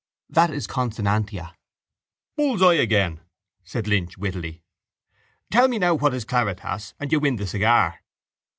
[0.31, 1.53] That is consonantia.
[2.35, 3.19] —Bull's eye again!
[3.63, 4.63] said Lynch wittily.
[5.51, 7.99] Tell me now what is claritas and you win the cigar.